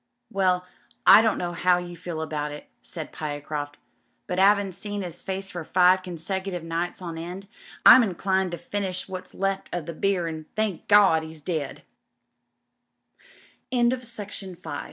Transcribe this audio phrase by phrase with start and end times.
[0.31, 0.65] "Well,
[1.05, 3.77] I don't know how you feel about it," said Pyecroft,
[4.25, 7.47] "but 'avin' seen 'is face for five consecutive nights on end,
[7.85, 11.81] I'm inclined to finish what's left of the beer an' thank Gawd he's deadl" ^:
[13.69, 14.79] if ■■ 1 «I".